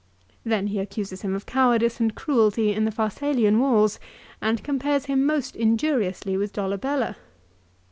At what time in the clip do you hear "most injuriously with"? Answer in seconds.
5.27-6.53